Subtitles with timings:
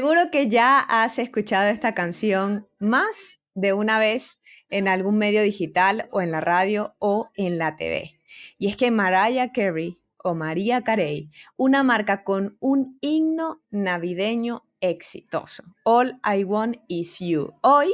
[0.00, 4.40] Seguro que ya has escuchado esta canción más de una vez
[4.70, 8.18] en algún medio digital o en la radio o en la TV.
[8.56, 11.28] Y es que Mariah Carey o María Carey,
[11.58, 15.64] una marca con un himno navideño exitoso.
[15.82, 17.52] All I Want Is You.
[17.60, 17.92] Hoy,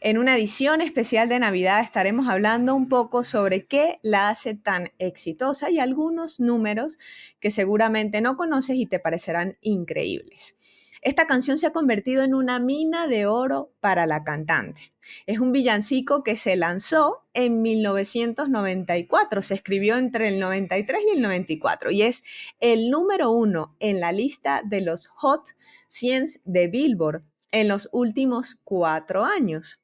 [0.00, 4.92] en una edición especial de Navidad, estaremos hablando un poco sobre qué la hace tan
[5.00, 6.98] exitosa y algunos números
[7.40, 10.56] que seguramente no conoces y te parecerán increíbles.
[11.02, 14.92] Esta canción se ha convertido en una mina de oro para la cantante.
[15.26, 21.22] Es un villancico que se lanzó en 1994, se escribió entre el 93 y el
[21.22, 22.24] 94 y es
[22.60, 25.50] el número uno en la lista de los Hot
[25.86, 29.80] 100 de Billboard en los últimos cuatro años.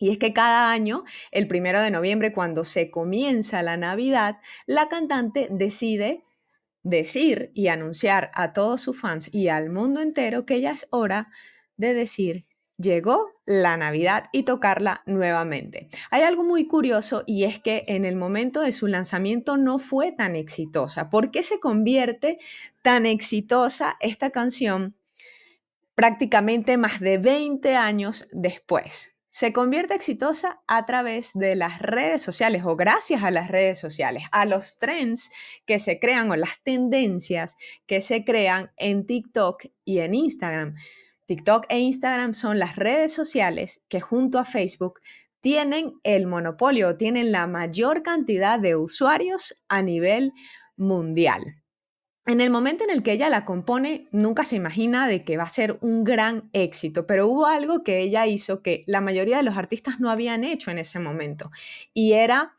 [0.00, 1.02] Y es que cada año,
[1.32, 6.24] el primero de noviembre, cuando se comienza la Navidad, la cantante decide
[6.88, 11.28] decir y anunciar a todos sus fans y al mundo entero que ya es hora
[11.76, 12.46] de decir,
[12.78, 15.88] llegó la Navidad y tocarla nuevamente.
[16.10, 20.12] Hay algo muy curioso y es que en el momento de su lanzamiento no fue
[20.12, 21.10] tan exitosa.
[21.10, 22.38] ¿Por qué se convierte
[22.82, 24.96] tan exitosa esta canción
[25.94, 29.17] prácticamente más de 20 años después?
[29.38, 34.24] Se convierte exitosa a través de las redes sociales o gracias a las redes sociales,
[34.32, 35.30] a los trends
[35.64, 37.54] que se crean o las tendencias
[37.86, 40.74] que se crean en TikTok y en Instagram.
[41.26, 44.98] TikTok e Instagram son las redes sociales que junto a Facebook
[45.40, 50.32] tienen el monopolio, tienen la mayor cantidad de usuarios a nivel
[50.76, 51.62] mundial
[52.28, 55.44] en el momento en el que ella la compone, nunca se imagina de que va
[55.44, 59.42] a ser un gran éxito, pero hubo algo que ella hizo que la mayoría de
[59.42, 61.50] los artistas no habían hecho en ese momento,
[61.94, 62.54] y era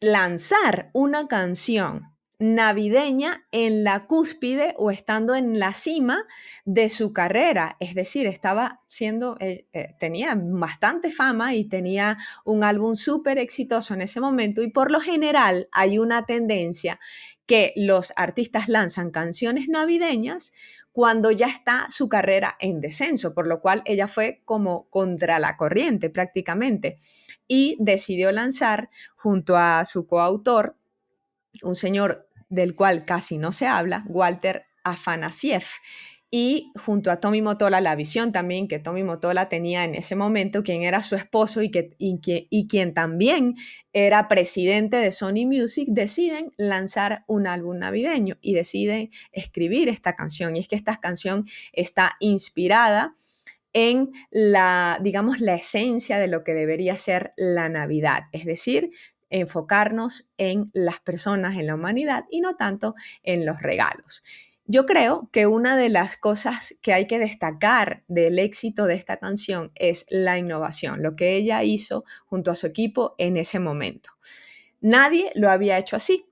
[0.00, 6.24] lanzar una canción navideña en la cúspide o estando en la cima
[6.64, 12.62] de su carrera, es decir, estaba siendo, eh, eh, tenía bastante fama y tenía un
[12.62, 17.00] álbum súper exitoso en ese momento y por lo general hay una tendencia
[17.46, 20.52] que los artistas lanzan canciones navideñas
[20.92, 25.56] cuando ya está su carrera en descenso, por lo cual ella fue como contra la
[25.56, 26.96] corriente prácticamente
[27.46, 30.76] y decidió lanzar junto a su coautor,
[31.62, 35.74] un señor del cual casi no se habla, Walter Afanasieff,
[36.38, 40.62] y junto a Tommy Motola la visión también que Tommy Motola tenía en ese momento,
[40.62, 43.54] quien era su esposo y, que, y, quien también
[43.94, 50.56] era presidente de Sony Music, deciden lanzar un álbum navideño y deciden escribir esta canción.
[50.56, 53.14] Y es que esta canción está inspirada
[53.72, 58.90] en la, digamos, la esencia de lo que debería ser la Navidad, es decir,
[59.30, 64.22] enfocarnos en las personas, en la humanidad y no tanto en los regalos.
[64.68, 69.18] Yo creo que una de las cosas que hay que destacar del éxito de esta
[69.18, 74.10] canción es la innovación, lo que ella hizo junto a su equipo en ese momento.
[74.80, 76.26] Nadie lo había hecho así.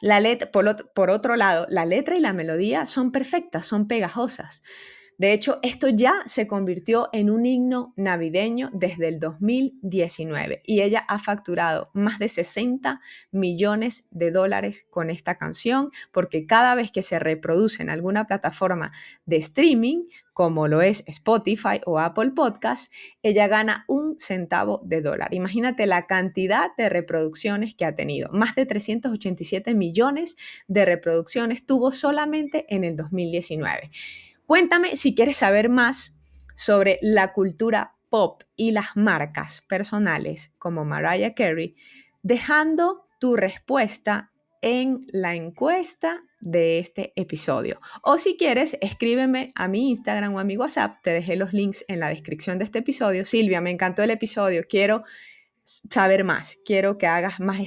[0.00, 4.62] La letra, por, otro lado, la letra y la melodía son perfectas, son pegajosas.
[5.18, 11.04] De hecho, esto ya se convirtió en un himno navideño desde el 2019 y ella
[11.08, 13.00] ha facturado más de 60
[13.30, 18.92] millones de dólares con esta canción porque cada vez que se reproduce en alguna plataforma
[19.26, 25.34] de streaming, como lo es Spotify o Apple Podcast, ella gana un centavo de dólar.
[25.34, 28.30] Imagínate la cantidad de reproducciones que ha tenido.
[28.32, 30.36] Más de 387 millones
[30.68, 33.90] de reproducciones tuvo solamente en el 2019.
[34.52, 36.20] Cuéntame si quieres saber más
[36.54, 41.74] sobre la cultura pop y las marcas personales como Mariah Carey,
[42.22, 44.30] dejando tu respuesta
[44.60, 47.80] en la encuesta de este episodio.
[48.02, 50.98] O si quieres, escríbeme a mi Instagram o a mi WhatsApp.
[51.02, 53.24] Te dejé los links en la descripción de este episodio.
[53.24, 54.64] Silvia, me encantó el episodio.
[54.68, 55.02] Quiero
[55.64, 57.58] saber más, quiero que hagas más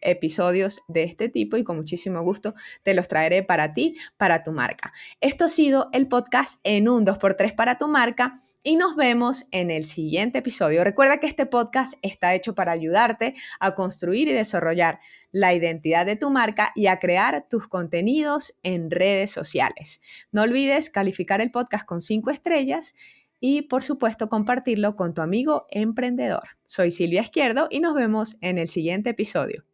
[0.00, 4.52] episodios de este tipo y con muchísimo gusto te los traeré para ti, para tu
[4.52, 4.92] marca.
[5.20, 9.70] Esto ha sido el podcast en un 2x3 para tu marca y nos vemos en
[9.70, 10.84] el siguiente episodio.
[10.84, 15.00] Recuerda que este podcast está hecho para ayudarte a construir y desarrollar
[15.32, 20.00] la identidad de tu marca y a crear tus contenidos en redes sociales.
[20.32, 22.94] No olvides calificar el podcast con 5 estrellas
[23.46, 26.44] y por supuesto compartirlo con tu amigo emprendedor.
[26.64, 29.64] Soy Silvia Izquierdo y nos vemos en el siguiente episodio.